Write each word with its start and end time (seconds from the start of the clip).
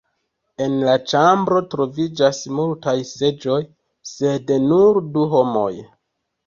En 0.67 0.77
la 0.87 0.95
ĉambro 1.11 1.59
troviĝas 1.75 2.41
multaj 2.61 2.97
seĝoj 3.13 3.61
sed 4.17 4.53
nur 4.67 5.03
du 5.15 5.33
homoj. 5.37 5.71